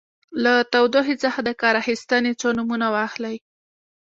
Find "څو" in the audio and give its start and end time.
2.41-2.49